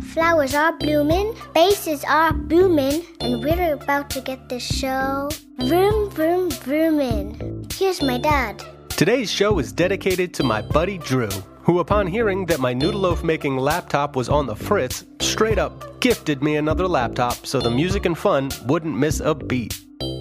[0.00, 6.50] Flowers are blooming, basses are booming, and we're about to get the show vroom vroom
[6.50, 7.72] vrooming.
[7.72, 8.62] Here's my dad.
[8.90, 11.30] Today's show is dedicated to my buddy Drew,
[11.62, 16.00] who, upon hearing that my noodle loaf making laptop was on the fritz, straight up
[16.00, 19.80] gifted me another laptop so the music and fun wouldn't miss a beat.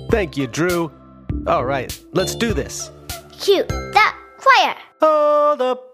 [0.10, 0.92] Thank you, Drew.
[1.48, 2.92] All right, let's do this.
[3.32, 4.76] Cue the choir.
[5.02, 5.91] Hold up.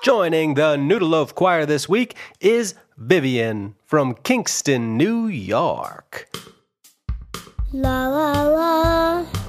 [0.00, 6.28] Joining the Noodle Loaf Choir this week is Vivian from Kingston, New York.
[7.72, 9.47] La la la.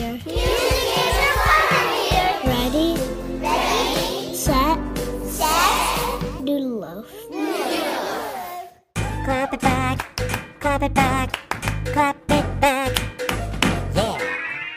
[0.00, 0.12] Here.
[0.12, 2.32] Music games are fun are here.
[2.44, 2.88] Ready?
[3.38, 4.34] Ready.
[4.34, 4.78] Set.
[5.26, 6.40] Set.
[6.42, 7.10] Noodle loaf.
[9.24, 10.16] Clap it back,
[10.60, 11.32] clap it back,
[11.86, 12.98] clap it back.
[13.94, 14.18] Yeah.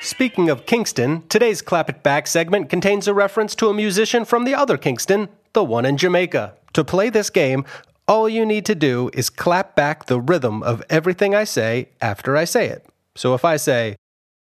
[0.01, 4.43] Speaking of Kingston, today's Clap It Back segment contains a reference to a musician from
[4.43, 6.55] the other Kingston, the one in Jamaica.
[6.73, 7.63] To play this game,
[8.07, 12.35] all you need to do is clap back the rhythm of everything I say after
[12.35, 12.85] I say it.
[13.15, 13.95] So if I say,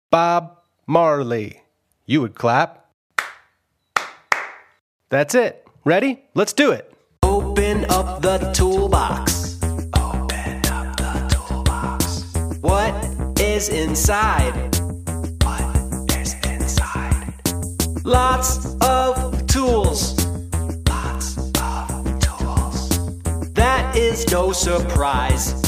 [0.10, 1.62] Bob Marley,
[2.06, 2.90] you would clap.
[5.10, 5.68] That's it.
[5.86, 6.24] Ready?
[6.34, 6.92] Let's do it.
[7.24, 9.62] Open up the toolbox.
[9.64, 12.24] Open up the toolbox.
[12.62, 12.94] What
[13.40, 14.54] is inside?
[15.44, 17.34] What is inside?
[18.04, 20.18] Lots of tools.
[20.88, 23.54] Lots of tools.
[23.54, 25.61] That is no surprise.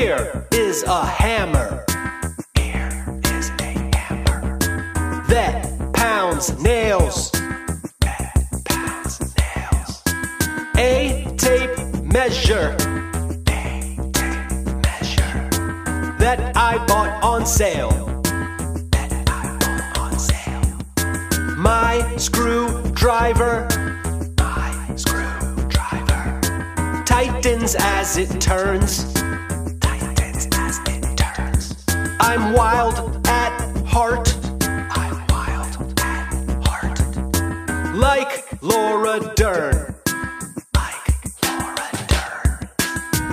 [0.00, 1.84] Here is a hammer.
[2.56, 4.58] Here is a hammer.
[5.28, 7.30] That pounds nails.
[8.00, 8.32] That
[8.64, 10.02] pounds nails.
[10.78, 12.74] A tape measure.
[12.78, 13.98] A tape
[14.86, 15.50] measure.
[16.18, 17.90] That I bought on sale.
[18.92, 21.56] That I bought on sale.
[21.58, 23.68] My screwdriver.
[24.38, 26.40] My screwdriver.
[27.04, 29.09] Tightens as it turns.
[32.32, 33.52] I'm wild at
[33.88, 34.32] heart.
[34.62, 36.32] I'm wild at
[36.64, 37.00] heart.
[37.92, 39.96] Like Laura Dern.
[40.72, 41.06] Like
[41.42, 42.68] Laura Dern.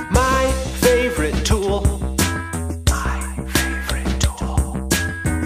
[0.09, 1.81] My favorite tool.
[2.89, 3.21] My
[3.53, 4.89] favorite tool.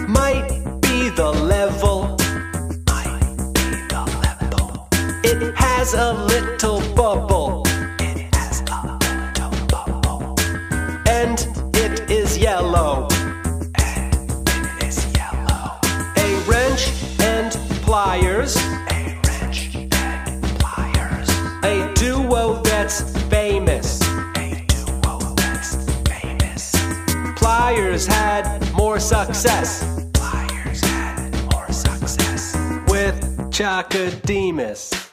[0.08, 0.48] Might
[0.80, 2.16] be the level.
[2.86, 3.20] Might
[3.52, 4.88] be the level.
[5.24, 6.61] It has a little
[28.02, 29.84] Pliers had more success.
[30.12, 32.56] Pliers had more success.
[32.88, 35.12] With Chaka Demus.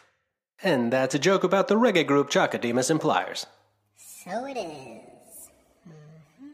[0.64, 3.46] And that's a joke about the reggae group Chaka Demus and Pliers.
[3.96, 5.50] So it is.
[5.88, 6.48] Mm-hmm.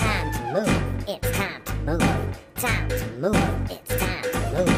[0.00, 1.04] Time to move.
[1.08, 2.38] It's time to move.
[2.56, 3.70] Time to move.
[3.70, 4.70] It's time to move.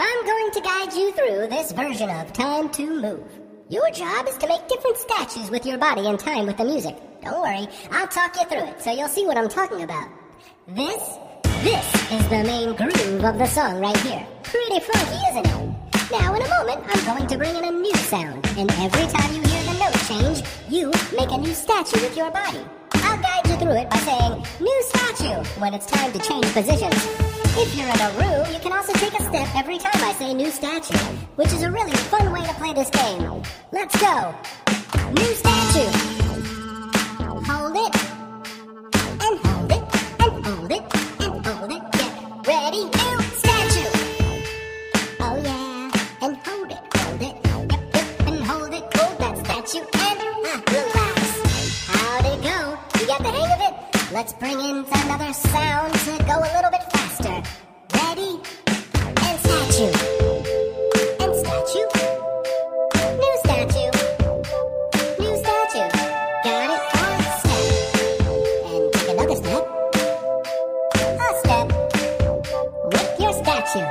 [0.00, 3.43] I'm going to guide you through this version of Time to Move.
[3.70, 6.98] Your job is to make different statues with your body in time with the music.
[7.22, 10.06] Don't worry, I'll talk you through it so you'll see what I'm talking about.
[10.68, 11.02] This,
[11.62, 14.26] this is the main groove of the song right here.
[14.42, 16.10] Pretty funky, isn't it?
[16.12, 19.34] Now, in a moment, I'm going to bring in a new sound, and every time
[19.34, 22.60] you hear the note change, you make a new statue with your body.
[23.54, 26.96] You through it by saying, new statue, when it's time to change positions.
[27.56, 30.34] If you're in a room, you can also take a step every time I say
[30.34, 30.98] new statue,
[31.36, 33.42] which is a really fun way to play this game.
[33.70, 34.34] Let's go.
[35.12, 35.88] New statue.
[37.46, 37.94] Hold it.
[39.22, 39.82] And hold it.
[40.18, 40.82] And hold it.
[41.20, 41.82] And hold it.
[41.92, 42.12] Get
[42.48, 42.84] ready.
[42.86, 43.92] New statue.
[45.20, 45.90] Oh yeah.
[46.22, 46.78] And hold it.
[46.96, 47.36] Hold it.
[47.70, 48.06] Yep, yep.
[48.26, 48.82] And hold it.
[48.96, 49.86] Hold that statue.
[49.94, 50.23] And
[54.14, 57.42] let's bring in another sound to go a little bit faster.
[57.98, 58.38] Ready?
[59.26, 59.90] And statue.
[61.18, 61.88] And statue.
[63.22, 63.90] New statue.
[65.18, 65.90] New statue.
[66.44, 66.82] Got it?
[67.02, 67.66] One step.
[68.70, 69.62] And take another step.
[70.94, 71.66] A step.
[72.92, 73.88] With your statue.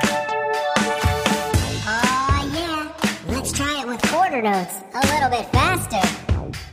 [1.86, 2.82] Oh yeah.
[3.28, 4.76] Let's try it with quarter notes.
[4.94, 6.06] A little bit faster.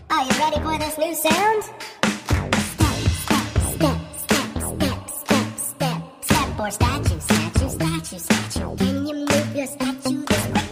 [0.08, 1.64] Are you ready for this new sound?
[6.60, 8.76] Or statue, statue, statue, statue.
[8.76, 10.66] Can you move your statue this way?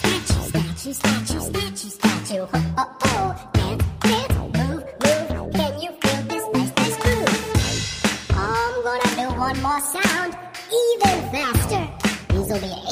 [0.00, 2.46] Statue, statue, statue, statue, statue.
[2.54, 3.50] Oh, oh, oh.
[3.54, 5.52] Dance, dance, move, move.
[5.52, 7.34] Can you feel this nice, nice groove?
[8.30, 10.36] I'm gonna do one more sound,
[10.82, 11.84] even faster.
[12.28, 12.83] These'll be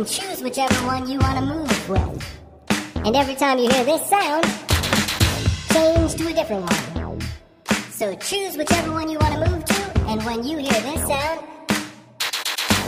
[0.00, 2.38] can choose whichever one you wanna move with.
[3.04, 4.44] And every time you hear this sound,
[5.72, 7.20] change to a different one.
[7.90, 11.40] So choose whichever one you want to move to, and when you hear this sound,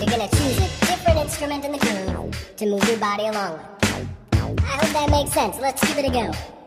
[0.01, 4.63] you're gonna choose a different instrument in the groove to move your body along with.
[4.63, 5.59] I hope that makes sense.
[5.61, 6.62] Let's give it a go.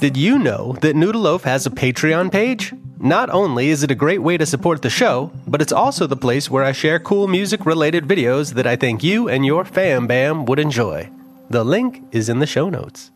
[0.00, 2.72] Did you know that Noodleloaf has a Patreon page?
[2.98, 6.16] Not only is it a great way to support the show, but it's also the
[6.16, 10.06] place where I share cool music related videos that I think you and your fam
[10.06, 11.10] bam would enjoy.
[11.50, 13.10] The link is in the show notes.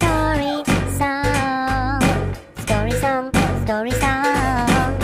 [0.00, 0.62] Story
[0.94, 2.36] song.
[2.58, 3.32] Story song.
[3.64, 5.02] Story song.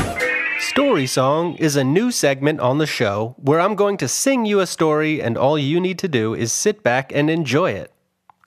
[0.61, 4.61] Story Song is a new segment on the show where I'm going to sing you
[4.61, 7.93] a story, and all you need to do is sit back and enjoy it.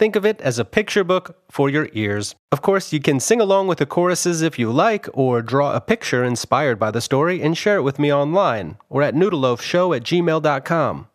[0.01, 2.33] Think of it as a picture book for your ears.
[2.51, 5.79] Of course, you can sing along with the choruses if you like, or draw a
[5.79, 10.01] picture inspired by the story and share it with me online or at noodleloafshow at
[10.01, 11.07] gmail.com.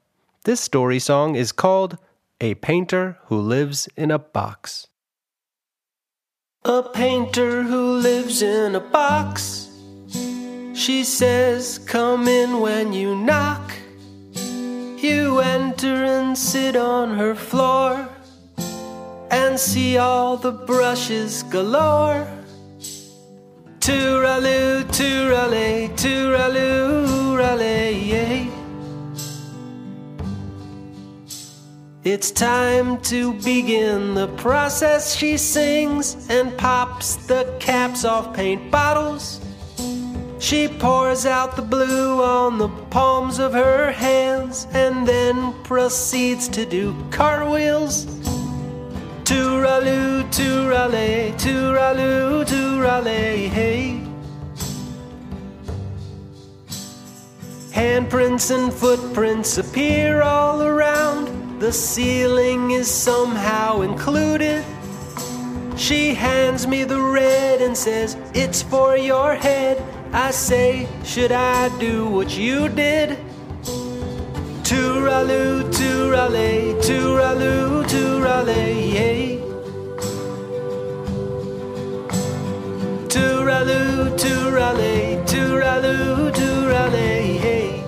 [0.45, 1.99] This story song is called
[2.41, 4.87] A Painter Who Lives in a Box.
[6.65, 9.69] A painter who lives in a box.
[10.75, 13.73] She says, Come in when you knock.
[14.33, 18.09] You enter and sit on her floor
[19.31, 22.27] and see all the brushes galore.
[23.81, 28.49] Tooraloo, toorale, tooraloo, rale, yay.
[32.05, 39.41] It's time to begin the process, she sings and pops the caps off paint bottles.
[40.39, 46.65] She pours out the blue on the palms of her hands and then proceeds to
[46.65, 48.16] do cartwheels.
[49.27, 54.01] Tooraloo, toorale, tooraloo, toorale, hey.
[57.73, 61.59] Handprints and footprints appear all around.
[61.59, 64.65] The ceiling is somehow included.
[65.77, 69.83] She hands me the red and says, It's for your head.
[70.13, 73.19] I say, Should I do what you did?
[74.67, 79.39] Tooraloo, toorale, tooraloo, toorale, yay.
[83.07, 87.85] Tooraloo, toorale, tooraloo, toorale, hey.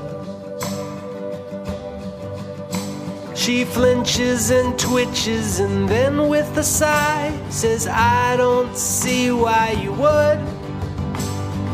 [3.35, 9.93] She flinches and twitches and then with a sigh says, I don't see why you
[9.95, 10.39] would.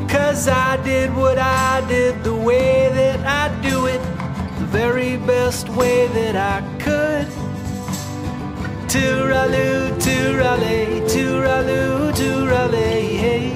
[0.08, 4.00] Cause I did what I did the way that I do it,
[4.74, 7.28] very best way that I could.
[8.90, 12.88] Tooraloo, toorale, tooraloo, toorale,
[13.22, 13.46] hey.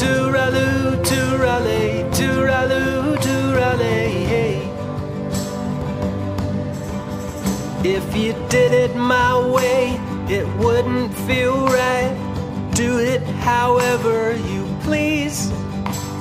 [0.00, 1.82] Tooraloo, toorale,
[2.18, 3.96] tooraloo, toorale,
[4.30, 4.58] hey.
[7.82, 9.98] If you did it my way,
[10.28, 12.14] it wouldn't feel right.
[12.74, 14.53] Do it however you.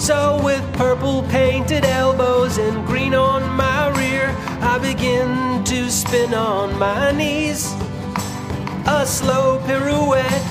[0.04, 6.78] So, with purple painted elbows and green on my rear, I begin to spin on
[6.78, 7.74] my knees.
[8.86, 10.46] A slow pirouette,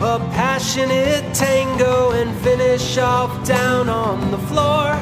[0.00, 4.92] a passionate tango, and finish off down on the floor.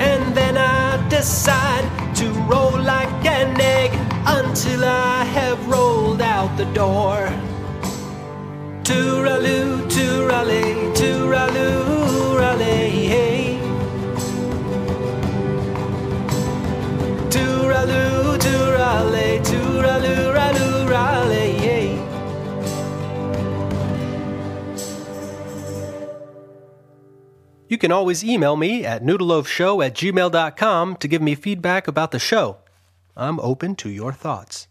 [0.00, 3.92] And then I decide to roll like an egg
[4.26, 7.30] until I have rolled out the door.
[8.82, 9.63] Tooraloo,
[27.74, 32.20] You can always email me at noodleloafshow at gmail.com to give me feedback about the
[32.20, 32.58] show.
[33.16, 34.68] I'm open to your thoughts.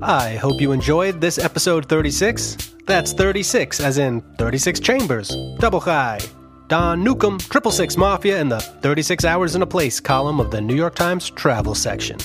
[0.00, 2.74] I hope you enjoyed this episode 36.
[2.86, 6.20] That's 36, as in 36 Chambers, Double Chai,
[6.68, 10.60] Don Newcombe, Triple Six Mafia, and the 36 Hours in a Place column of the
[10.60, 12.16] New York Times travel section.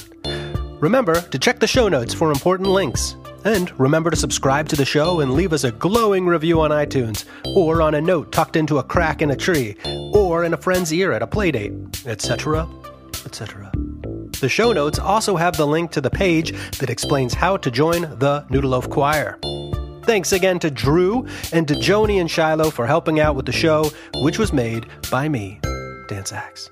[0.79, 3.15] Remember to check the show notes for important links.
[3.43, 7.25] And remember to subscribe to the show and leave us a glowing review on iTunes,
[7.55, 9.75] or on a note tucked into a crack in a tree,
[10.31, 12.67] or in a friend's ear at a playdate, etc.,
[13.25, 13.69] etc.
[14.39, 18.01] The show notes also have the link to the page that explains how to join
[18.01, 19.37] the Noodleloaf Choir.
[20.05, 23.91] Thanks again to Drew and to Joni and Shiloh for helping out with the show,
[24.23, 25.59] which was made by me,
[26.07, 26.69] Dan Saks.